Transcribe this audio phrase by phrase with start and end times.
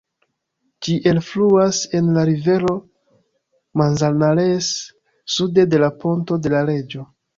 [0.85, 2.73] Ĝi elfluas en la rivero
[3.83, 4.71] Manzanares,
[5.35, 7.07] sude de la Ponto de la Reĝo.